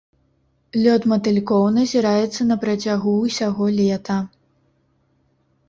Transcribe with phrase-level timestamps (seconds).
[0.85, 4.19] Лёт матылькоў назіраецца на працягу ўсяго лета.